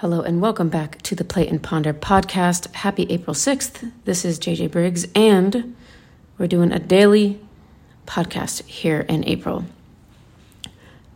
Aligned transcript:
Hello 0.00 0.22
and 0.22 0.40
welcome 0.40 0.70
back 0.70 1.02
to 1.02 1.14
the 1.14 1.24
Plate 1.24 1.50
and 1.50 1.62
Ponder 1.62 1.92
podcast. 1.92 2.74
Happy 2.74 3.02
April 3.10 3.34
6th. 3.34 3.92
This 4.06 4.24
is 4.24 4.38
JJ 4.38 4.70
Briggs, 4.70 5.06
and 5.14 5.76
we're 6.38 6.46
doing 6.46 6.72
a 6.72 6.78
daily 6.78 7.38
podcast 8.06 8.64
here 8.64 9.00
in 9.00 9.26
April. 9.26 9.66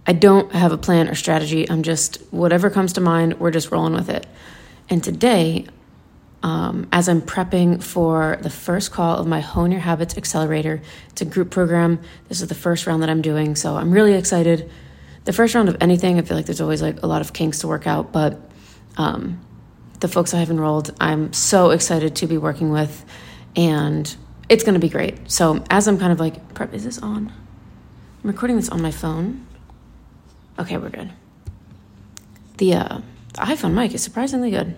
I 0.06 0.12
don't 0.12 0.52
have 0.52 0.70
a 0.70 0.76
plan 0.76 1.08
or 1.08 1.14
strategy. 1.14 1.66
I'm 1.70 1.82
just, 1.82 2.16
whatever 2.30 2.68
comes 2.68 2.92
to 2.92 3.00
mind, 3.00 3.40
we're 3.40 3.50
just 3.50 3.70
rolling 3.70 3.94
with 3.94 4.10
it. 4.10 4.26
And 4.90 5.02
today, 5.02 5.64
um, 6.42 6.86
as 6.92 7.08
I'm 7.08 7.22
prepping 7.22 7.82
for 7.82 8.38
the 8.42 8.50
first 8.50 8.92
call 8.92 9.16
of 9.16 9.26
my 9.26 9.40
Hone 9.40 9.72
Your 9.72 9.80
Habits 9.80 10.18
Accelerator, 10.18 10.82
it's 11.08 11.22
a 11.22 11.24
group 11.24 11.50
program. 11.50 12.00
This 12.28 12.42
is 12.42 12.48
the 12.48 12.54
first 12.54 12.86
round 12.86 13.02
that 13.02 13.08
I'm 13.08 13.22
doing, 13.22 13.56
so 13.56 13.76
I'm 13.76 13.92
really 13.92 14.12
excited. 14.12 14.70
The 15.24 15.32
first 15.32 15.54
round 15.54 15.70
of 15.70 15.78
anything, 15.80 16.18
I 16.18 16.22
feel 16.22 16.36
like 16.36 16.44
there's 16.44 16.60
always 16.60 16.82
like 16.82 17.02
a 17.02 17.06
lot 17.06 17.22
of 17.22 17.32
kinks 17.32 17.60
to 17.60 17.66
work 17.66 17.86
out, 17.86 18.12
but 18.12 18.50
um, 18.96 19.40
the 20.00 20.08
folks 20.08 20.34
I 20.34 20.38
have 20.38 20.50
enrolled, 20.50 20.94
I'm 21.00 21.32
so 21.32 21.70
excited 21.70 22.16
to 22.16 22.26
be 22.26 22.38
working 22.38 22.70
with, 22.70 23.04
and 23.56 24.14
it's 24.48 24.64
going 24.64 24.74
to 24.74 24.80
be 24.80 24.88
great. 24.88 25.30
So 25.30 25.64
as 25.70 25.88
I'm 25.88 25.98
kind 25.98 26.12
of 26.12 26.20
like, 26.20 26.36
is 26.72 26.84
this 26.84 26.98
on? 26.98 27.32
I'm 28.22 28.30
recording 28.30 28.56
this 28.56 28.68
on 28.68 28.82
my 28.82 28.90
phone. 28.90 29.46
Okay, 30.58 30.76
we're 30.76 30.90
good. 30.90 31.12
The, 32.58 32.74
uh, 32.74 32.98
the 33.32 33.40
iPhone 33.40 33.74
mic 33.74 33.94
is 33.94 34.02
surprisingly 34.02 34.50
good. 34.50 34.76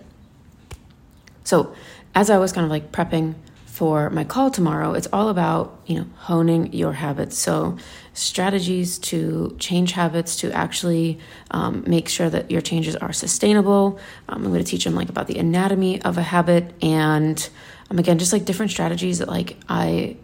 So 1.45 1.75
as 2.15 2.31
I 2.31 2.39
was 2.39 2.53
kind 2.53 2.65
of 2.65 2.71
like 2.71 2.93
prepping 2.93 3.35
for 3.77 4.09
my 4.09 4.25
call 4.25 4.51
tomorrow, 4.51 4.95
it's 4.95 5.07
all 5.13 5.29
about, 5.29 5.83
you 5.85 5.99
know, 5.99 6.07
honing 6.17 6.73
your 6.73 6.95
habits. 6.95 7.37
So, 7.37 7.77
strategies 8.15 8.99
to 9.11 9.55
change 9.59 9.93
habits 9.93 10.37
to 10.37 10.51
actually 10.51 11.19
um, 11.51 11.85
make 11.87 12.09
sure 12.09 12.31
that 12.31 12.51
your 12.51 12.63
changes 12.63 12.97
are 12.97 13.13
sustainable. 13.13 14.01
Um, 14.31 14.47
I'm 14.47 14.51
going 14.51 14.65
to 14.65 14.71
teach 14.71 14.85
them 14.85 14.95
like 14.95 15.11
about 15.11 15.27
the 15.27 15.39
anatomy 15.39 16.01
of 16.01 16.17
a 16.17 16.23
habit 16.23 16.73
and, 16.83 17.47
um, 17.91 17.99
again, 17.99 18.19
just 18.19 18.33
like 18.33 18.47
different 18.47 18.73
strategies 18.73 19.19
that 19.19 19.29
like 19.29 19.59
I 19.69 20.17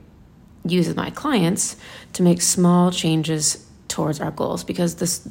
use 0.65 0.89
with 0.89 0.97
my 0.97 1.11
clients 1.11 1.77
to 2.15 2.23
make 2.23 2.41
small 2.41 2.91
changes 2.91 3.69
towards 3.87 4.19
our 4.19 4.31
goals 4.31 4.65
because 4.65 4.95
this 4.95 5.29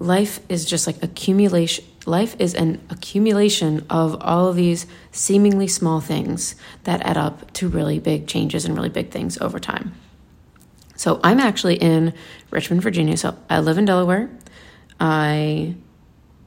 life 0.00 0.40
is 0.48 0.64
just 0.64 0.84
like 0.88 1.00
accumulation 1.00 1.84
life 2.06 2.36
is 2.38 2.54
an 2.54 2.80
accumulation 2.90 3.84
of 3.90 4.16
all 4.20 4.48
of 4.48 4.56
these 4.56 4.86
seemingly 5.12 5.66
small 5.66 6.00
things 6.00 6.54
that 6.84 7.02
add 7.02 7.16
up 7.16 7.52
to 7.54 7.68
really 7.68 7.98
big 7.98 8.26
changes 8.26 8.64
and 8.64 8.74
really 8.74 8.88
big 8.88 9.10
things 9.10 9.38
over 9.38 9.58
time. 9.58 9.94
So 10.96 11.20
I'm 11.22 11.40
actually 11.40 11.76
in 11.76 12.14
Richmond, 12.50 12.82
Virginia. 12.82 13.16
So 13.16 13.36
I 13.48 13.60
live 13.60 13.78
in 13.78 13.84
Delaware. 13.84 14.30
I 14.98 15.74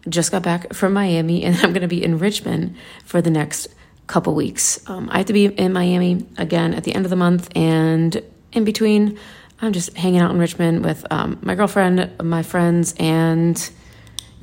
just 0.08 0.32
got 0.32 0.44
back 0.44 0.74
from 0.74 0.94
Miami 0.94 1.44
and 1.44 1.56
I'm 1.64 1.74
going 1.74 1.82
to 1.82 1.88
be 1.88 2.04
in 2.04 2.20
Richmond 2.20 2.76
for 3.06 3.22
the 3.22 3.32
next 3.32 3.68
couple 4.08 4.36
weeks. 4.36 4.88
Um, 4.90 5.10
I 5.12 5.20
have 5.20 5.28
to 5.28 5.34
be 5.34 5.46
in 5.46 5.74
Miami 5.74 6.26
again 6.38 6.74
at 6.74 6.84
the 6.84 6.94
end 6.94 7.06
of 7.06 7.10
the 7.10 7.16
month 7.16 7.50
and 7.56 8.22
in 8.52 8.64
between 8.64 9.18
I'm 9.62 9.72
just 9.72 9.96
hanging 9.96 10.20
out 10.20 10.32
in 10.32 10.40
Richmond 10.40 10.84
with 10.84 11.06
um, 11.10 11.40
my 11.42 11.56
girlfriend, 11.56 12.12
my 12.22 12.44
friends, 12.44 12.94
and 13.00 13.58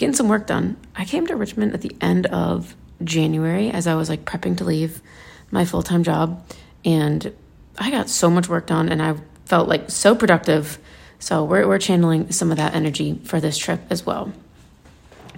getting 0.00 0.14
some 0.14 0.28
work 0.28 0.46
done. 0.46 0.78
I 0.96 1.04
came 1.04 1.26
to 1.26 1.36
Richmond 1.36 1.74
at 1.74 1.82
the 1.82 1.94
end 2.00 2.26
of 2.26 2.74
January 3.04 3.70
as 3.70 3.86
I 3.86 3.94
was 3.94 4.08
like 4.08 4.24
prepping 4.24 4.56
to 4.56 4.64
leave 4.64 5.02
my 5.50 5.66
full 5.66 5.82
time 5.82 6.02
job, 6.02 6.42
and 6.84 7.32
I 7.78 7.90
got 7.90 8.08
so 8.08 8.30
much 8.30 8.48
work 8.48 8.66
done, 8.66 8.88
and 8.88 9.02
I 9.02 9.14
felt 9.44 9.68
like 9.68 9.90
so 9.90 10.14
productive. 10.14 10.78
So 11.18 11.44
we're 11.44 11.68
we're 11.68 11.78
channeling 11.78 12.32
some 12.32 12.50
of 12.50 12.56
that 12.56 12.74
energy 12.74 13.20
for 13.24 13.40
this 13.40 13.58
trip 13.58 13.80
as 13.90 14.04
well. 14.06 14.32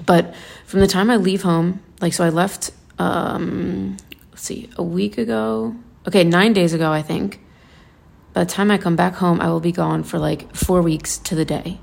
But 0.06 0.34
from 0.64 0.80
the 0.80 0.86
time 0.86 1.10
I 1.10 1.16
leave 1.16 1.42
home, 1.42 1.82
like 2.00 2.12
so, 2.12 2.24
I 2.24 2.30
left. 2.30 2.70
Um, 2.98 3.96
let's 4.30 4.42
see, 4.42 4.70
a 4.76 4.82
week 4.82 5.18
ago. 5.18 5.74
Okay, 6.06 6.22
nine 6.22 6.52
days 6.52 6.72
ago, 6.72 6.92
I 6.92 7.02
think 7.02 7.40
by 8.32 8.44
the 8.44 8.50
time 8.50 8.70
I 8.70 8.78
come 8.78 8.94
back 8.94 9.14
home, 9.14 9.40
I 9.40 9.48
will 9.48 9.60
be 9.60 9.72
gone 9.72 10.04
for 10.04 10.18
like 10.18 10.54
four 10.54 10.82
weeks 10.82 11.18
to 11.18 11.34
the 11.34 11.44
day. 11.44 11.80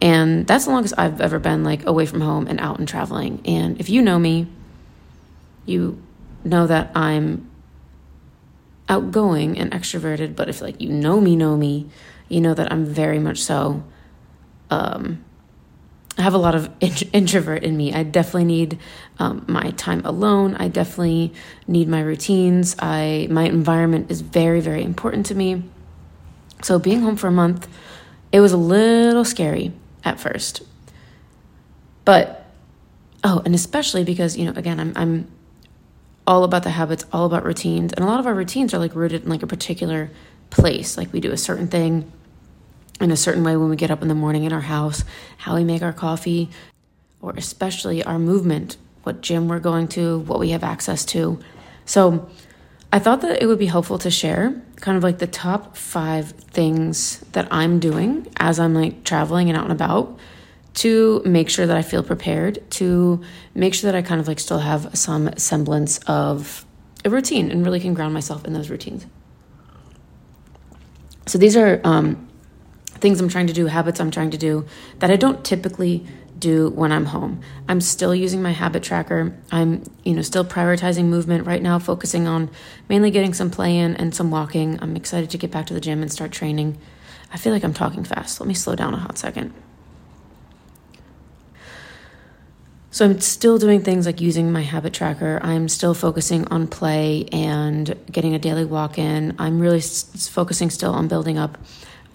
And 0.00 0.46
that's 0.46 0.66
the 0.66 0.70
longest 0.70 0.94
I've 0.98 1.20
ever 1.20 1.38
been 1.38 1.64
like 1.64 1.86
away 1.86 2.06
from 2.06 2.20
home 2.20 2.46
and 2.46 2.60
out 2.60 2.78
and 2.78 2.86
traveling. 2.86 3.40
And 3.44 3.80
if 3.80 3.88
you 3.88 4.02
know 4.02 4.18
me, 4.18 4.46
you 5.64 6.00
know 6.44 6.66
that 6.66 6.90
I'm 6.94 7.50
outgoing 8.88 9.58
and 9.58 9.72
extroverted, 9.72 10.36
but 10.36 10.48
if 10.48 10.60
like 10.60 10.80
you 10.80 10.90
know 10.90 11.20
me, 11.20 11.34
know 11.34 11.56
me, 11.56 11.88
you 12.28 12.40
know 12.40 12.54
that 12.54 12.72
I'm 12.72 12.84
very 12.84 13.18
much 13.18 13.42
so 13.42 13.82
um 14.70 15.24
I 16.18 16.22
have 16.22 16.34
a 16.34 16.38
lot 16.38 16.54
of 16.54 16.70
introvert 17.12 17.62
in 17.62 17.76
me. 17.76 17.92
I 17.92 18.02
definitely 18.02 18.46
need 18.46 18.78
um, 19.18 19.44
my 19.46 19.72
time 19.72 20.00
alone. 20.04 20.54
I 20.54 20.68
definitely 20.68 21.34
need 21.66 21.88
my 21.88 22.00
routines. 22.00 22.74
I 22.78 23.28
my 23.30 23.44
environment 23.44 24.10
is 24.10 24.20
very 24.20 24.60
very 24.60 24.82
important 24.82 25.26
to 25.26 25.34
me. 25.34 25.62
So 26.62 26.78
being 26.78 27.02
home 27.02 27.16
for 27.16 27.26
a 27.26 27.32
month, 27.32 27.68
it 28.32 28.40
was 28.40 28.52
a 28.52 28.56
little 28.56 29.24
scary 29.24 29.72
at 30.06 30.18
first. 30.20 30.62
But 32.06 32.46
oh, 33.22 33.42
and 33.44 33.54
especially 33.54 34.04
because 34.04 34.38
you 34.38 34.46
know 34.46 34.52
again 34.56 34.80
I'm 34.80 34.92
I'm 34.96 35.30
all 36.26 36.44
about 36.44 36.62
the 36.62 36.70
habits, 36.70 37.04
all 37.12 37.26
about 37.26 37.44
routines, 37.44 37.92
and 37.92 38.04
a 38.04 38.08
lot 38.08 38.18
of 38.18 38.26
our 38.26 38.34
routines 38.34 38.72
are 38.72 38.78
like 38.78 38.94
rooted 38.94 39.24
in 39.24 39.28
like 39.28 39.42
a 39.42 39.46
particular 39.46 40.10
place. 40.48 40.96
Like 40.96 41.12
we 41.12 41.20
do 41.20 41.32
a 41.32 41.36
certain 41.36 41.66
thing 41.66 42.10
in 43.00 43.10
a 43.10 43.16
certain 43.16 43.44
way 43.44 43.56
when 43.56 43.68
we 43.68 43.76
get 43.76 43.90
up 43.90 44.00
in 44.00 44.08
the 44.08 44.14
morning 44.14 44.44
in 44.44 44.52
our 44.52 44.62
house, 44.62 45.04
how 45.36 45.56
we 45.56 45.64
make 45.64 45.82
our 45.82 45.92
coffee, 45.92 46.48
or 47.20 47.34
especially 47.36 48.02
our 48.02 48.18
movement, 48.18 48.76
what 49.02 49.20
gym 49.20 49.48
we're 49.48 49.60
going 49.60 49.88
to, 49.88 50.20
what 50.20 50.38
we 50.38 50.50
have 50.50 50.64
access 50.64 51.04
to. 51.04 51.38
So 51.84 52.28
I 52.92 52.98
thought 52.98 53.20
that 53.22 53.42
it 53.42 53.46
would 53.46 53.58
be 53.58 53.66
helpful 53.66 53.98
to 53.98 54.10
share 54.10 54.62
kind 54.76 54.96
of 54.96 55.02
like 55.02 55.18
the 55.18 55.26
top 55.26 55.76
five 55.76 56.30
things 56.30 57.18
that 57.32 57.48
I'm 57.50 57.78
doing 57.78 58.26
as 58.36 58.58
I'm 58.58 58.74
like 58.74 59.04
traveling 59.04 59.48
and 59.48 59.56
out 59.56 59.64
and 59.64 59.72
about 59.72 60.18
to 60.74 61.22
make 61.24 61.48
sure 61.48 61.66
that 61.66 61.76
I 61.76 61.82
feel 61.82 62.02
prepared, 62.02 62.70
to 62.72 63.22
make 63.54 63.74
sure 63.74 63.90
that 63.90 63.96
I 63.96 64.02
kind 64.02 64.20
of 64.20 64.28
like 64.28 64.38
still 64.38 64.58
have 64.58 64.96
some 64.96 65.30
semblance 65.38 65.98
of 66.06 66.66
a 67.04 67.10
routine 67.10 67.50
and 67.50 67.64
really 67.64 67.80
can 67.80 67.94
ground 67.94 68.12
myself 68.12 68.44
in 68.44 68.52
those 68.52 68.68
routines. 68.68 69.06
So 71.26 71.38
these 71.38 71.56
are 71.56 71.80
um, 71.82 72.28
things 72.86 73.20
I'm 73.20 73.28
trying 73.28 73.46
to 73.46 73.52
do, 73.52 73.66
habits 73.66 74.00
I'm 74.00 74.10
trying 74.10 74.30
to 74.30 74.38
do 74.38 74.66
that 74.98 75.10
I 75.10 75.16
don't 75.16 75.44
typically 75.44 76.06
do 76.38 76.70
when 76.70 76.92
I'm 76.92 77.06
home. 77.06 77.40
I'm 77.68 77.80
still 77.80 78.14
using 78.14 78.42
my 78.42 78.52
habit 78.52 78.82
tracker. 78.82 79.36
I'm, 79.50 79.82
you 80.04 80.14
know, 80.14 80.22
still 80.22 80.44
prioritizing 80.44 81.04
movement 81.04 81.46
right 81.46 81.62
now, 81.62 81.78
focusing 81.78 82.26
on 82.26 82.50
mainly 82.88 83.10
getting 83.10 83.34
some 83.34 83.50
play 83.50 83.76
in 83.76 83.96
and 83.96 84.14
some 84.14 84.30
walking. 84.30 84.78
I'm 84.82 84.96
excited 84.96 85.30
to 85.30 85.38
get 85.38 85.50
back 85.50 85.66
to 85.66 85.74
the 85.74 85.80
gym 85.80 86.02
and 86.02 86.12
start 86.12 86.32
training. 86.32 86.78
I 87.32 87.38
feel 87.38 87.52
like 87.52 87.64
I'm 87.64 87.74
talking 87.74 88.04
fast. 88.04 88.40
Let 88.40 88.46
me 88.46 88.54
slow 88.54 88.74
down 88.76 88.94
a 88.94 88.98
hot 88.98 89.18
second. 89.18 89.52
So 92.90 93.04
I'm 93.04 93.20
still 93.20 93.58
doing 93.58 93.82
things 93.82 94.06
like 94.06 94.22
using 94.22 94.50
my 94.50 94.62
habit 94.62 94.94
tracker. 94.94 95.38
I'm 95.42 95.68
still 95.68 95.92
focusing 95.92 96.48
on 96.48 96.66
play 96.66 97.26
and 97.30 97.94
getting 98.10 98.34
a 98.34 98.38
daily 98.38 98.64
walk 98.64 98.98
in. 98.98 99.36
I'm 99.38 99.58
really 99.60 99.78
s- 99.78 100.28
focusing 100.28 100.70
still 100.70 100.94
on 100.94 101.06
building 101.06 101.36
up 101.36 101.58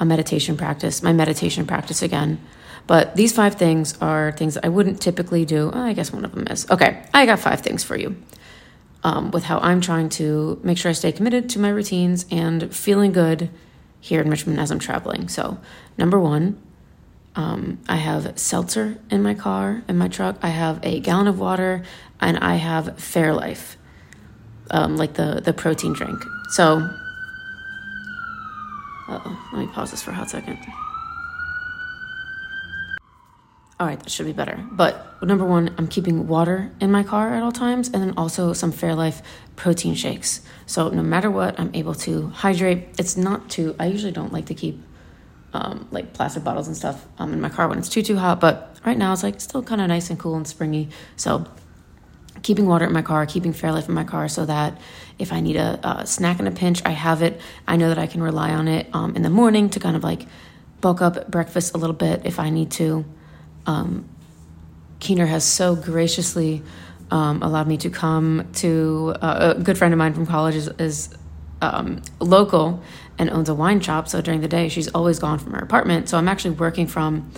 a 0.01 0.05
meditation 0.05 0.57
practice, 0.57 1.01
my 1.01 1.13
meditation 1.13 1.65
practice 1.65 2.01
again. 2.01 2.41
But 2.87 3.15
these 3.15 3.31
five 3.31 3.55
things 3.55 3.97
are 4.01 4.31
things 4.33 4.57
I 4.57 4.67
wouldn't 4.67 4.99
typically 4.99 5.45
do. 5.45 5.71
Oh, 5.71 5.81
I 5.81 5.93
guess 5.93 6.11
one 6.11 6.25
of 6.25 6.33
them 6.33 6.47
is. 6.47 6.69
Okay, 6.69 7.03
I 7.13 7.27
got 7.27 7.39
five 7.39 7.61
things 7.61 7.83
for 7.83 7.95
you 7.95 8.15
um, 9.03 9.29
with 9.29 9.43
how 9.43 9.59
I'm 9.59 9.79
trying 9.79 10.09
to 10.09 10.59
make 10.63 10.79
sure 10.79 10.89
I 10.89 10.93
stay 10.93 11.11
committed 11.11 11.49
to 11.51 11.59
my 11.59 11.69
routines 11.69 12.25
and 12.31 12.75
feeling 12.75 13.11
good 13.11 13.49
here 13.99 14.19
in 14.19 14.29
Richmond 14.29 14.59
as 14.59 14.71
I'm 14.71 14.79
traveling. 14.79 15.29
So, 15.29 15.59
number 15.97 16.19
one, 16.19 16.59
um, 17.35 17.77
I 17.87 17.97
have 17.97 18.37
seltzer 18.39 18.97
in 19.11 19.21
my 19.21 19.35
car, 19.35 19.83
in 19.87 19.97
my 19.97 20.07
truck. 20.07 20.37
I 20.41 20.49
have 20.49 20.79
a 20.83 20.99
gallon 20.99 21.27
of 21.27 21.39
water, 21.39 21.83
and 22.19 22.39
I 22.39 22.55
have 22.55 22.97
Fairlife, 22.97 23.75
um, 24.71 24.97
like 24.97 25.13
the 25.13 25.41
the 25.45 25.53
protein 25.53 25.93
drink. 25.93 26.19
So 26.49 26.89
oh, 29.25 29.49
let 29.53 29.59
me 29.59 29.67
pause 29.67 29.91
this 29.91 30.01
for 30.01 30.11
a 30.11 30.13
hot 30.13 30.29
second. 30.29 30.57
All 33.79 33.87
right, 33.87 33.99
that 33.99 34.11
should 34.11 34.27
be 34.27 34.33
better. 34.33 34.63
But 34.71 35.23
number 35.23 35.43
one, 35.43 35.73
I'm 35.79 35.87
keeping 35.87 36.27
water 36.27 36.71
in 36.79 36.91
my 36.91 37.01
car 37.01 37.33
at 37.33 37.41
all 37.41 37.51
times, 37.51 37.87
and 37.87 38.03
then 38.03 38.13
also 38.15 38.53
some 38.53 38.71
Fairlife 38.71 39.23
protein 39.55 39.95
shakes. 39.95 40.41
So 40.67 40.89
no 40.89 41.01
matter 41.01 41.31
what, 41.31 41.59
I'm 41.59 41.71
able 41.73 41.95
to 41.95 42.27
hydrate. 42.27 42.89
It's 42.99 43.17
not 43.17 43.49
too. 43.49 43.75
I 43.79 43.87
usually 43.87 44.11
don't 44.11 44.31
like 44.31 44.45
to 44.45 44.53
keep 44.53 44.83
um, 45.53 45.87
like 45.89 46.13
plastic 46.13 46.43
bottles 46.43 46.67
and 46.67 46.77
stuff 46.77 47.07
um, 47.17 47.33
in 47.33 47.41
my 47.41 47.49
car 47.49 47.67
when 47.67 47.79
it's 47.79 47.89
too 47.89 48.03
too 48.03 48.17
hot. 48.17 48.39
But 48.39 48.77
right 48.85 48.97
now, 48.97 49.13
it's 49.13 49.23
like 49.23 49.41
still 49.41 49.63
kind 49.63 49.81
of 49.81 49.87
nice 49.87 50.11
and 50.11 50.19
cool 50.19 50.35
and 50.35 50.47
springy. 50.47 50.89
So 51.15 51.45
keeping 52.41 52.65
water 52.65 52.85
in 52.85 52.93
my 52.93 53.01
car, 53.01 53.25
keeping 53.25 53.53
Fairlife 53.53 53.87
in 53.87 53.93
my 53.93 54.03
car 54.03 54.27
so 54.27 54.45
that 54.45 54.79
if 55.19 55.31
I 55.31 55.39
need 55.39 55.55
a, 55.55 55.79
a, 55.87 56.07
snack 56.07 56.39
in 56.39 56.47
a 56.47 56.51
pinch, 56.51 56.81
I 56.85 56.91
have 56.91 57.21
it. 57.21 57.39
I 57.67 57.75
know 57.75 57.89
that 57.89 57.99
I 57.99 58.07
can 58.07 58.23
rely 58.23 58.51
on 58.51 58.67
it 58.67 58.87
um, 58.93 59.15
in 59.15 59.21
the 59.21 59.29
morning 59.29 59.69
to 59.71 59.79
kind 59.79 59.95
of 59.95 60.03
like 60.03 60.25
bulk 60.79 61.01
up 61.01 61.29
breakfast 61.29 61.75
a 61.75 61.77
little 61.77 61.95
bit 61.95 62.21
if 62.25 62.39
I 62.39 62.49
need 62.49 62.71
to. 62.71 63.05
Um, 63.65 64.09
Keener 64.99 65.25
has 65.25 65.43
so 65.43 65.75
graciously 65.75 66.63
um, 67.11 67.43
allowed 67.43 67.67
me 67.67 67.77
to 67.77 67.89
come 67.89 68.49
to 68.53 69.15
uh, 69.21 69.53
a 69.57 69.61
good 69.61 69.77
friend 69.77 69.93
of 69.93 69.97
mine 69.97 70.13
from 70.13 70.25
college 70.25 70.55
is, 70.55 70.67
is 70.79 71.15
um, 71.61 72.01
local 72.19 72.81
and 73.19 73.29
owns 73.29 73.49
a 73.49 73.55
wine 73.55 73.81
shop. 73.81 74.07
So 74.07 74.21
during 74.21 74.41
the 74.41 74.47
day, 74.47 74.69
she's 74.69 74.87
always 74.89 75.19
gone 75.19 75.37
from 75.37 75.53
her 75.53 75.59
apartment. 75.59 76.09
So 76.09 76.17
I'm 76.17 76.27
actually 76.27 76.51
working 76.51 76.87
from 76.87 77.31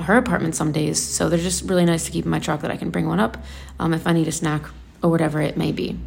her 0.00 0.16
apartment 0.16 0.54
some 0.54 0.72
days. 0.72 1.02
So 1.02 1.28
they're 1.28 1.38
just 1.38 1.68
really 1.68 1.84
nice 1.84 2.04
to 2.06 2.10
keep 2.10 2.24
in 2.24 2.30
my 2.30 2.38
truck 2.38 2.60
that 2.62 2.70
I 2.70 2.76
can 2.76 2.90
bring 2.90 3.06
one 3.06 3.20
up 3.20 3.36
um, 3.78 3.92
if 3.94 4.06
I 4.06 4.12
need 4.12 4.28
a 4.28 4.32
snack 4.32 4.62
or 5.02 5.10
whatever 5.10 5.40
it 5.40 5.56
may 5.56 5.72
be. 5.72 5.98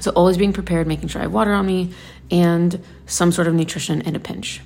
So 0.00 0.12
always 0.12 0.36
being 0.36 0.52
prepared, 0.52 0.86
making 0.86 1.08
sure 1.08 1.20
I 1.20 1.24
have 1.24 1.32
water 1.32 1.52
on 1.52 1.66
me 1.66 1.92
and 2.30 2.82
some 3.06 3.32
sort 3.32 3.48
of 3.48 3.54
nutrition 3.54 4.00
in 4.02 4.14
a 4.14 4.20
pinch. 4.20 4.60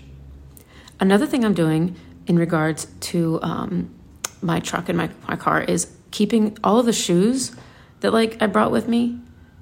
Another 1.01 1.27
thing 1.27 1.45
I'm 1.45 1.55
doing 1.55 1.97
in 2.27 2.39
regards 2.39 2.87
to 3.01 3.41
um, 3.43 3.95
my 4.43 4.61
truck 4.61 4.89
and 4.89 4.99
my, 4.99 5.09
my 5.27 5.37
car 5.37 5.63
is 5.63 5.91
keeping 6.11 6.57
all 6.63 6.79
of 6.79 6.87
the 6.87 6.93
shoes 6.93 7.57
that 8.01 8.13
like 8.13 8.43
I 8.43 8.47
brought 8.47 8.71
with 8.71 8.89
me 8.89 9.19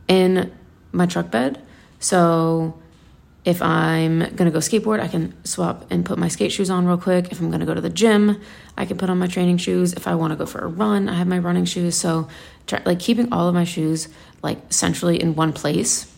in 0.08 0.52
my 0.92 1.06
truck 1.06 1.30
bed. 1.30 1.62
So 2.00 2.78
if 3.44 3.62
I'm 3.62 4.34
gonna 4.36 4.50
go 4.50 4.58
skateboard, 4.58 5.00
I 5.00 5.08
can 5.08 5.32
swap 5.44 5.86
and 5.90 6.04
put 6.04 6.18
my 6.18 6.28
skate 6.28 6.52
shoes 6.52 6.68
on 6.68 6.86
real 6.86 6.98
quick. 6.98 7.32
If 7.32 7.40
I'm 7.40 7.50
gonna 7.50 7.66
go 7.66 7.74
to 7.74 7.80
the 7.80 7.90
gym, 7.90 8.40
I 8.76 8.84
can 8.84 8.98
put 8.98 9.08
on 9.08 9.18
my 9.18 9.26
training 9.26 9.56
shoes. 9.56 9.92
If 9.94 10.06
I 10.06 10.14
wanna 10.14 10.36
go 10.36 10.46
for 10.46 10.58
a 10.58 10.66
run, 10.66 11.08
I 11.08 11.14
have 11.14 11.26
my 11.26 11.38
running 11.38 11.64
shoes. 11.64 11.96
So, 11.96 12.28
try, 12.66 12.82
like, 12.84 12.98
keeping 12.98 13.32
all 13.32 13.48
of 13.48 13.54
my 13.54 13.64
shoes 13.64 14.08
like 14.42 14.58
centrally 14.70 15.20
in 15.20 15.34
one 15.34 15.52
place 15.52 16.12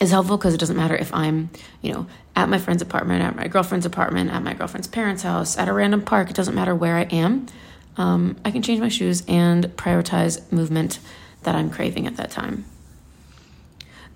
is 0.00 0.10
helpful 0.10 0.36
because 0.36 0.52
it 0.52 0.60
doesn't 0.60 0.76
matter 0.76 0.96
if 0.96 1.14
I'm, 1.14 1.50
you 1.80 1.92
know, 1.92 2.06
at 2.34 2.48
my 2.48 2.58
friend's 2.58 2.82
apartment, 2.82 3.22
at 3.22 3.34
my 3.34 3.48
girlfriend's 3.48 3.86
apartment, 3.86 4.30
at 4.30 4.42
my 4.42 4.52
girlfriend's 4.52 4.88
parents' 4.88 5.22
house, 5.22 5.56
at 5.56 5.68
a 5.68 5.72
random 5.72 6.02
park. 6.02 6.28
It 6.28 6.36
doesn't 6.36 6.54
matter 6.54 6.74
where 6.74 6.96
I 6.96 7.02
am. 7.04 7.46
Um, 7.96 8.36
I 8.44 8.50
can 8.50 8.62
change 8.62 8.80
my 8.80 8.90
shoes 8.90 9.22
and 9.26 9.64
prioritize 9.76 10.52
movement 10.52 10.98
that 11.44 11.54
I'm 11.54 11.70
craving 11.70 12.06
at 12.06 12.16
that 12.16 12.30
time. 12.30 12.66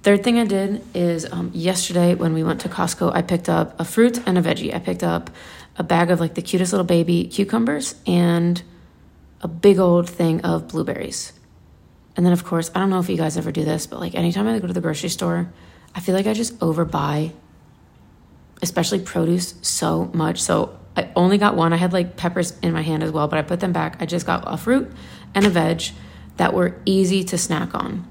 Third 0.02 0.24
thing 0.24 0.38
I 0.38 0.46
did 0.46 0.82
is 0.94 1.30
um, 1.30 1.50
yesterday 1.52 2.14
when 2.14 2.32
we 2.32 2.42
went 2.42 2.62
to 2.62 2.70
Costco, 2.70 3.14
I 3.14 3.20
picked 3.20 3.50
up 3.50 3.78
a 3.78 3.84
fruit 3.84 4.18
and 4.26 4.38
a 4.38 4.42
veggie. 4.42 4.74
I 4.74 4.78
picked 4.78 5.02
up 5.02 5.28
a 5.76 5.82
bag 5.82 6.10
of 6.10 6.20
like 6.20 6.34
the 6.34 6.42
cutest 6.42 6.72
little 6.72 6.86
baby 6.86 7.24
cucumbers 7.24 7.94
and 8.06 8.62
a 9.42 9.48
big 9.48 9.78
old 9.78 10.08
thing 10.08 10.40
of 10.40 10.68
blueberries. 10.68 11.34
And 12.16 12.24
then, 12.24 12.32
of 12.32 12.44
course, 12.44 12.70
I 12.74 12.80
don't 12.80 12.88
know 12.88 12.98
if 12.98 13.10
you 13.10 13.16
guys 13.18 13.36
ever 13.36 13.52
do 13.52 13.64
this, 13.64 13.86
but 13.86 14.00
like 14.00 14.14
anytime 14.14 14.48
I 14.48 14.58
go 14.58 14.66
to 14.66 14.72
the 14.72 14.80
grocery 14.80 15.10
store, 15.10 15.52
I 15.94 16.00
feel 16.00 16.14
like 16.14 16.26
I 16.26 16.32
just 16.32 16.58
overbuy, 16.60 17.32
especially 18.62 19.00
produce, 19.00 19.54
so 19.60 20.10
much. 20.14 20.40
So 20.40 20.78
I 20.96 21.10
only 21.14 21.36
got 21.36 21.56
one. 21.56 21.74
I 21.74 21.76
had 21.76 21.92
like 21.92 22.16
peppers 22.16 22.58
in 22.60 22.72
my 22.72 22.82
hand 22.82 23.02
as 23.02 23.10
well, 23.10 23.28
but 23.28 23.38
I 23.38 23.42
put 23.42 23.60
them 23.60 23.72
back. 23.72 23.96
I 24.00 24.06
just 24.06 24.24
got 24.24 24.44
a 24.46 24.56
fruit 24.56 24.90
and 25.34 25.44
a 25.44 25.50
veg 25.50 25.82
that 26.38 26.54
were 26.54 26.80
easy 26.86 27.22
to 27.24 27.36
snack 27.36 27.74
on. 27.74 28.06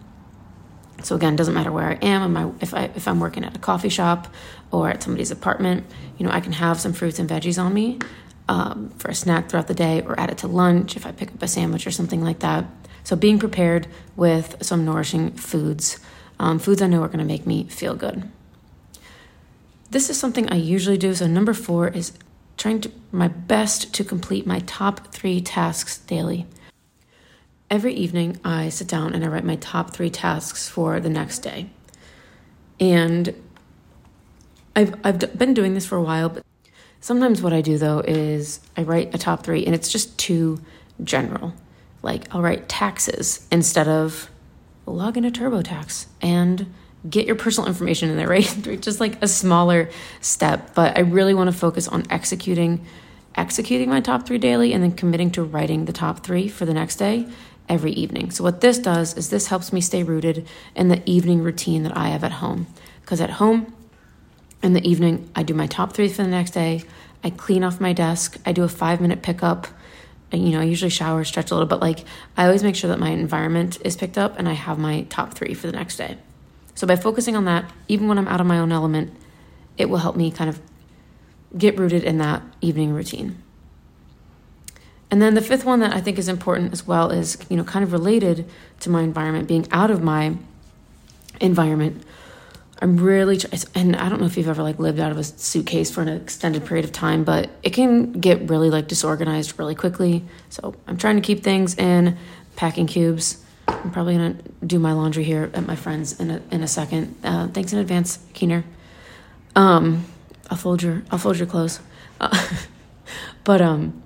So 1.03 1.15
again, 1.15 1.35
doesn't 1.35 1.53
matter 1.53 1.71
where 1.71 1.89
I 1.89 1.93
am. 2.05 2.35
I, 2.37 2.51
if 2.61 2.73
I 2.73 2.89
if 2.95 3.07
I'm 3.07 3.19
working 3.19 3.43
at 3.43 3.55
a 3.55 3.59
coffee 3.59 3.89
shop 3.89 4.27
or 4.71 4.89
at 4.89 5.01
somebody's 5.03 5.31
apartment, 5.31 5.85
you 6.17 6.25
know, 6.25 6.31
I 6.31 6.39
can 6.39 6.53
have 6.53 6.79
some 6.79 6.93
fruits 6.93 7.19
and 7.19 7.29
veggies 7.29 7.61
on 7.61 7.73
me 7.73 7.99
um, 8.47 8.89
for 8.97 9.09
a 9.09 9.15
snack 9.15 9.49
throughout 9.49 9.67
the 9.67 9.73
day, 9.73 10.01
or 10.01 10.19
add 10.19 10.29
it 10.29 10.39
to 10.39 10.47
lunch 10.47 10.95
if 10.95 11.05
I 11.05 11.11
pick 11.11 11.29
up 11.29 11.41
a 11.41 11.47
sandwich 11.47 11.87
or 11.87 11.91
something 11.91 12.23
like 12.23 12.39
that. 12.39 12.65
So 13.03 13.15
being 13.15 13.39
prepared 13.39 13.87
with 14.15 14.57
some 14.61 14.85
nourishing 14.85 15.31
foods, 15.31 15.99
um, 16.39 16.59
foods 16.59 16.81
I 16.81 16.87
know 16.87 17.01
are 17.01 17.07
going 17.07 17.19
to 17.19 17.25
make 17.25 17.47
me 17.47 17.63
feel 17.65 17.95
good. 17.95 18.29
This 19.89 20.09
is 20.09 20.19
something 20.19 20.49
I 20.49 20.55
usually 20.55 20.97
do. 20.97 21.15
So 21.15 21.25
number 21.25 21.53
four 21.53 21.87
is 21.87 22.13
trying 22.57 22.81
to 22.81 22.91
my 23.11 23.27
best 23.27 23.93
to 23.93 24.03
complete 24.03 24.45
my 24.45 24.59
top 24.59 25.07
three 25.13 25.41
tasks 25.41 25.97
daily. 25.97 26.45
Every 27.69 27.93
evening, 27.93 28.39
I 28.43 28.69
sit 28.69 28.87
down 28.87 29.13
and 29.13 29.23
I 29.23 29.27
write 29.27 29.43
my 29.43 29.55
top 29.57 29.91
three 29.91 30.09
tasks 30.09 30.67
for 30.67 30.99
the 30.99 31.09
next 31.09 31.39
day. 31.39 31.69
And 32.79 33.35
I've, 34.75 34.95
I've 35.03 35.37
been 35.37 35.53
doing 35.53 35.75
this 35.75 35.85
for 35.85 35.95
a 35.95 36.01
while, 36.01 36.29
but 36.29 36.43
sometimes 36.99 37.43
what 37.43 37.53
I 37.53 37.61
do 37.61 37.77
though 37.77 37.99
is 37.99 38.59
I 38.75 38.83
write 38.83 39.13
a 39.13 39.19
top 39.19 39.43
three 39.43 39.65
and 39.65 39.75
it's 39.75 39.91
just 39.91 40.17
too 40.17 40.61
general. 41.03 41.53
Like 42.01 42.33
I'll 42.33 42.41
write 42.41 42.69
taxes 42.69 43.45
instead 43.51 43.87
of 43.87 44.31
log 44.87 45.17
into 45.17 45.29
TurboTax 45.29 46.07
and 46.21 46.73
get 47.07 47.27
your 47.27 47.35
personal 47.35 47.67
information 47.67 48.09
in 48.09 48.17
there, 48.17 48.27
right? 48.29 48.81
just 48.81 48.99
like 48.99 49.21
a 49.21 49.27
smaller 49.27 49.91
step. 50.21 50.73
But 50.73 50.97
I 50.97 51.01
really 51.01 51.35
want 51.35 51.51
to 51.51 51.55
focus 51.55 51.87
on 51.87 52.05
executing 52.09 52.85
executing 53.35 53.89
my 53.89 54.01
top 54.01 54.25
three 54.25 54.39
daily 54.39 54.73
and 54.73 54.83
then 54.83 54.91
committing 54.91 55.29
to 55.31 55.43
writing 55.43 55.85
the 55.85 55.93
top 55.93 56.25
three 56.25 56.47
for 56.47 56.65
the 56.65 56.73
next 56.73 56.95
day 56.95 57.25
every 57.69 57.91
evening. 57.91 58.31
So, 58.31 58.43
what 58.43 58.61
this 58.61 58.79
does 58.79 59.15
is 59.15 59.29
this 59.29 59.47
helps 59.47 59.71
me 59.71 59.79
stay 59.79 60.03
rooted 60.03 60.47
in 60.75 60.89
the 60.89 61.07
evening 61.09 61.43
routine 61.43 61.83
that 61.83 61.95
I 61.95 62.09
have 62.09 62.23
at 62.23 62.33
home. 62.33 62.67
Because 63.01 63.21
at 63.21 63.29
home, 63.29 63.73
in 64.61 64.73
the 64.73 64.87
evening, 64.87 65.29
I 65.35 65.43
do 65.43 65.53
my 65.53 65.67
top 65.67 65.93
three 65.93 66.09
for 66.09 66.23
the 66.23 66.29
next 66.29 66.51
day. 66.51 66.83
I 67.23 67.29
clean 67.29 67.63
off 67.63 67.79
my 67.79 67.93
desk. 67.93 68.37
I 68.45 68.51
do 68.51 68.63
a 68.63 68.69
five 68.69 68.99
minute 68.99 69.21
pickup. 69.21 69.67
And, 70.31 70.45
you 70.45 70.51
know, 70.51 70.61
I 70.61 70.65
usually 70.65 70.91
shower, 70.91 71.23
stretch 71.23 71.49
a 71.49 71.55
little, 71.55 71.67
but 71.67 71.79
like 71.79 72.05
I 72.37 72.45
always 72.45 72.61
make 72.61 72.75
sure 72.75 72.89
that 72.89 72.99
my 72.99 73.09
environment 73.09 73.79
is 73.83 73.95
picked 73.95 74.17
up 74.17 74.37
and 74.37 74.47
I 74.47 74.53
have 74.53 74.77
my 74.77 75.03
top 75.09 75.33
three 75.33 75.55
for 75.55 75.67
the 75.67 75.73
next 75.73 75.95
day. 75.95 76.17
So 76.75 76.85
by 76.85 76.95
focusing 76.97 77.35
on 77.35 77.45
that, 77.45 77.71
even 77.87 78.07
when 78.07 78.17
I'm 78.19 78.27
out 78.27 78.39
of 78.39 78.45
my 78.45 78.59
own 78.59 78.71
element, 78.71 79.15
it 79.77 79.89
will 79.89 79.97
help 79.97 80.15
me 80.15 80.29
kind 80.29 80.49
of 80.49 80.61
get 81.57 81.79
rooted 81.79 82.03
in 82.03 82.19
that 82.19 82.43
evening 82.61 82.93
routine. 82.93 83.41
And 85.11 85.21
then 85.21 85.33
the 85.33 85.41
fifth 85.41 85.65
one 85.65 85.79
that 85.79 85.93
I 85.93 86.01
think 86.01 86.19
is 86.19 86.27
important 86.27 86.71
as 86.71 86.85
well 86.85 87.09
is, 87.09 87.37
you 87.49 87.57
know, 87.57 87.63
kind 87.63 87.83
of 87.83 87.91
related 87.91 88.47
to 88.81 88.89
my 88.89 89.01
environment, 89.01 89.47
being 89.47 89.67
out 89.71 89.89
of 89.89 90.03
my 90.03 90.35
environment. 91.41 92.03
I'm 92.81 92.97
really, 92.97 93.39
and 93.75 93.95
I 93.95 94.07
don't 94.07 94.21
know 94.21 94.27
if 94.27 94.37
you've 94.37 94.47
ever 94.47 94.63
like 94.63 94.79
lived 94.79 94.99
out 94.99 95.11
of 95.11 95.17
a 95.17 95.23
suitcase 95.23 95.91
for 95.91 96.01
an 96.01 96.07
extended 96.07 96.65
period 96.65 96.85
of 96.85 96.91
time, 96.91 97.23
but 97.23 97.49
it 97.63 97.71
can 97.71 98.13
get 98.13 98.49
really 98.49 98.69
like 98.69 98.87
disorganized 98.87 99.57
really 99.59 99.75
quickly. 99.75 100.23
So 100.49 100.75
I'm 100.87 100.97
trying 100.97 101.15
to 101.15 101.21
keep 101.21 101.43
things 101.43 101.75
in 101.75 102.17
packing 102.55 102.87
cubes. 102.87 103.43
I'm 103.67 103.91
probably 103.91 104.15
gonna 104.15 104.35
do 104.65 104.79
my 104.79 104.93
laundry 104.93 105.23
here 105.23 105.51
at 105.53 105.65
my 105.65 105.75
friend's 105.75 106.19
in 106.19 106.31
a 106.31 106.41
in 106.51 106.63
a 106.63 106.67
second. 106.67 107.15
Uh, 107.23 107.47
thanks 107.47 107.73
in 107.73 107.79
advance, 107.79 108.19
Keener. 108.33 108.63
Um, 109.55 110.05
I'll 110.49 110.57
fold 110.57 110.81
your 110.81 111.03
I'll 111.11 111.19
fold 111.19 111.37
your 111.37 111.47
clothes. 111.47 111.81
Uh, 112.19 112.47
but 113.43 113.61
um, 113.61 114.03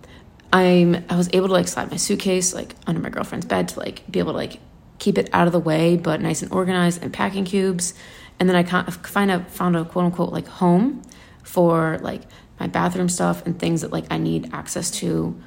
I'm 0.53 1.03
I 1.09 1.15
was 1.15 1.29
able 1.33 1.47
to 1.47 1.53
like 1.53 1.67
slide 1.67 1.89
my 1.89 1.97
suitcase 1.97 2.53
like 2.53 2.75
under 2.85 3.01
my 3.01 3.09
girlfriend's 3.09 3.47
bed 3.47 3.69
to 3.69 3.79
like 3.79 4.09
be 4.09 4.19
able 4.19 4.33
to 4.33 4.37
like 4.37 4.59
keep 4.99 5.17
it 5.17 5.29
out 5.33 5.47
of 5.47 5.53
the 5.53 5.59
way 5.59 5.97
but 5.97 6.21
nice 6.21 6.43
and 6.43 6.53
organized 6.53 7.01
and 7.01 7.11
packing 7.11 7.43
cubes. 7.43 7.95
And 8.39 8.47
then 8.47 8.55
I 8.55 8.63
kind 8.63 8.87
of 9.31 9.47
found 9.47 9.75
a 9.75 9.83
quote 9.83 10.05
unquote 10.05 10.31
like 10.31 10.47
home 10.47 11.01
for 11.41 11.97
like 12.01 12.21
my 12.59 12.67
bathroom 12.67 13.09
stuff 13.09 13.45
and 13.45 13.59
things 13.59 13.81
that 13.81 13.91
like 13.91 14.05
I 14.11 14.17
need 14.17 14.53
access 14.53 14.91
to 14.91 15.41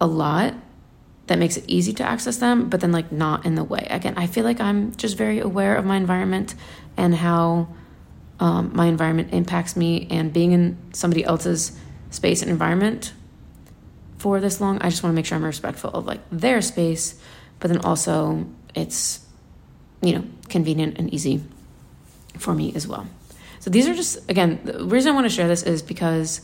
a 0.00 0.06
lot 0.06 0.54
that 1.28 1.38
makes 1.38 1.56
it 1.56 1.64
easy 1.68 1.92
to 1.92 2.04
access 2.04 2.38
them, 2.38 2.68
but 2.68 2.80
then 2.80 2.90
like 2.90 3.12
not 3.12 3.46
in 3.46 3.54
the 3.54 3.62
way. 3.62 3.86
Again, 3.88 4.14
I 4.16 4.26
feel 4.26 4.42
like 4.42 4.60
I'm 4.60 4.92
just 4.96 5.16
very 5.16 5.38
aware 5.38 5.76
of 5.76 5.84
my 5.84 5.96
environment 5.96 6.56
and 6.96 7.14
how 7.14 7.68
um, 8.40 8.72
my 8.74 8.86
environment 8.86 9.32
impacts 9.32 9.76
me, 9.76 10.08
and 10.10 10.32
being 10.32 10.50
in 10.50 10.76
somebody 10.92 11.24
else's 11.24 11.78
space 12.10 12.42
and 12.42 12.50
environment 12.50 13.12
for 14.22 14.38
this 14.38 14.60
long. 14.60 14.80
I 14.80 14.88
just 14.88 15.02
want 15.02 15.12
to 15.12 15.16
make 15.16 15.26
sure 15.26 15.36
I'm 15.36 15.44
respectful 15.44 15.90
of 15.90 16.06
like 16.06 16.20
their 16.30 16.62
space, 16.62 17.20
but 17.58 17.72
then 17.72 17.80
also 17.80 18.46
it's 18.72 19.18
you 20.00 20.14
know 20.14 20.24
convenient 20.48 20.96
and 20.96 21.12
easy 21.12 21.42
for 22.38 22.54
me 22.54 22.72
as 22.76 22.86
well. 22.86 23.08
So 23.58 23.68
these 23.68 23.88
are 23.88 23.94
just 23.94 24.30
again 24.30 24.60
the 24.62 24.84
reason 24.84 25.10
I 25.10 25.14
want 25.16 25.24
to 25.24 25.34
share 25.34 25.48
this 25.48 25.64
is 25.64 25.82
because 25.82 26.40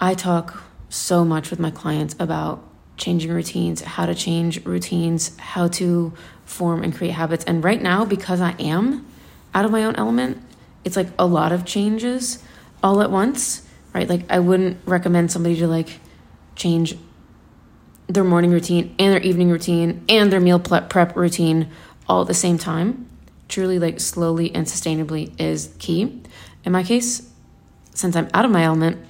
I 0.00 0.14
talk 0.14 0.62
so 0.88 1.22
much 1.22 1.50
with 1.50 1.60
my 1.60 1.70
clients 1.70 2.16
about 2.18 2.66
changing 2.96 3.30
routines, 3.30 3.82
how 3.82 4.06
to 4.06 4.14
change 4.14 4.64
routines, 4.64 5.36
how 5.36 5.68
to 5.68 6.14
form 6.46 6.82
and 6.82 6.96
create 6.96 7.12
habits. 7.12 7.44
And 7.44 7.62
right 7.62 7.82
now, 7.82 8.06
because 8.06 8.40
I 8.40 8.52
am 8.58 9.06
out 9.52 9.66
of 9.66 9.70
my 9.70 9.84
own 9.84 9.96
element, 9.96 10.42
it's 10.82 10.96
like 10.96 11.08
a 11.18 11.26
lot 11.26 11.52
of 11.52 11.66
changes 11.66 12.42
all 12.82 13.02
at 13.02 13.10
once 13.10 13.63
right? 13.94 14.08
Like 14.08 14.30
I 14.30 14.40
wouldn't 14.40 14.78
recommend 14.84 15.32
somebody 15.32 15.56
to 15.56 15.68
like 15.68 16.00
change 16.56 16.96
their 18.06 18.24
morning 18.24 18.50
routine 18.50 18.94
and 18.98 19.14
their 19.14 19.22
evening 19.22 19.50
routine 19.50 20.04
and 20.08 20.30
their 20.30 20.40
meal 20.40 20.58
prep 20.58 21.16
routine 21.16 21.70
all 22.06 22.22
at 22.22 22.26
the 22.26 22.34
same 22.34 22.58
time. 22.58 23.08
Truly, 23.48 23.78
like 23.78 24.00
slowly 24.00 24.54
and 24.54 24.66
sustainably 24.66 25.38
is 25.40 25.74
key. 25.78 26.20
In 26.64 26.72
my 26.72 26.82
case, 26.82 27.30
since 27.94 28.16
I'm 28.16 28.28
out 28.34 28.44
of 28.44 28.50
my 28.50 28.64
element, 28.64 29.04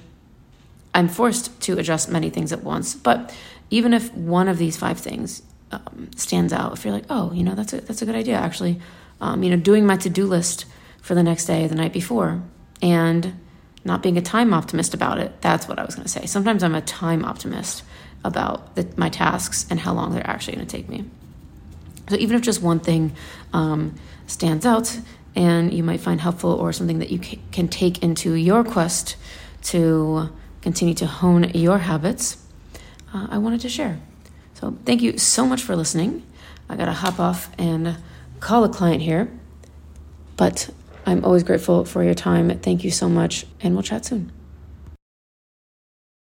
I'm 0.93 1.07
forced 1.07 1.59
to 1.61 1.77
adjust 1.77 2.09
many 2.09 2.29
things 2.29 2.53
at 2.53 2.63
once. 2.63 2.95
But 2.95 3.35
even 3.69 3.93
if 3.93 4.13
one 4.13 4.47
of 4.47 4.57
these 4.57 4.77
five 4.77 4.99
things 4.99 5.41
um, 5.71 6.09
stands 6.15 6.53
out, 6.53 6.73
if 6.73 6.85
you're 6.85 6.93
like, 6.93 7.05
oh, 7.09 7.31
you 7.33 7.43
know, 7.43 7.55
that's 7.55 7.73
a 7.73 7.81
that's 7.81 8.01
a 8.01 8.05
good 8.05 8.15
idea, 8.15 8.35
actually, 8.35 8.79
um, 9.19 9.41
you 9.41 9.49
know, 9.49 9.57
doing 9.57 9.85
my 9.85 9.97
to 9.97 10.09
do 10.09 10.25
list 10.25 10.65
for 11.01 11.15
the 11.15 11.23
next 11.23 11.45
day, 11.45 11.65
the 11.67 11.75
night 11.75 11.93
before, 11.93 12.43
and 12.81 13.33
not 13.85 14.03
being 14.03 14.17
a 14.17 14.21
time 14.21 14.53
optimist 14.53 14.93
about 14.93 15.19
it. 15.19 15.41
That's 15.41 15.67
what 15.67 15.79
I 15.79 15.85
was 15.85 15.95
going 15.95 16.05
to 16.05 16.11
say. 16.11 16.25
Sometimes 16.25 16.63
I'm 16.63 16.75
a 16.75 16.81
time 16.81 17.23
optimist. 17.23 17.83
about 18.25 18.75
the, 18.75 18.91
my 18.97 19.07
tasks 19.07 19.65
and 19.69 19.79
how 19.79 19.93
long 19.93 20.11
they're 20.11 20.27
actually 20.27 20.55
going 20.55 20.67
to 20.67 20.77
take 20.77 20.89
me. 20.89 21.05
So 22.09 22.15
even 22.17 22.35
if 22.35 22.41
just 22.41 22.61
one 22.61 22.79
thing 22.79 23.15
um, 23.53 23.95
stands 24.27 24.65
out 24.65 24.99
and 25.35 25.71
you 25.71 25.83
might 25.83 25.99
find 25.99 26.19
helpful 26.19 26.51
or 26.51 26.73
something 26.73 26.99
that 26.99 27.11
you 27.11 27.19
can 27.51 27.67
take 27.67 28.03
into 28.03 28.33
your 28.33 28.63
quest 28.63 29.15
to 29.63 30.29
continue 30.61 30.95
to 30.95 31.05
hone 31.05 31.51
your 31.53 31.77
habits, 31.77 32.37
uh, 33.13 33.27
I 33.29 33.37
wanted 33.37 33.61
to 33.61 33.69
share. 33.69 33.99
So 34.55 34.75
thank 34.85 35.01
you 35.01 35.17
so 35.17 35.45
much 35.45 35.61
for 35.61 35.75
listening. 35.75 36.23
I 36.67 36.75
got 36.75 36.85
to 36.85 36.93
hop 36.93 37.19
off 37.19 37.51
and 37.59 37.97
call 38.39 38.63
a 38.63 38.69
client 38.69 39.01
here, 39.03 39.31
but 40.35 40.69
I'm 41.05 41.23
always 41.23 41.43
grateful 41.43 41.85
for 41.85 42.03
your 42.03 42.15
time. 42.15 42.49
Thank 42.59 42.83
you 42.83 42.91
so 42.91 43.07
much, 43.07 43.45
and 43.61 43.73
we'll 43.73 43.83
chat 43.83 44.05
soon. 44.05 44.31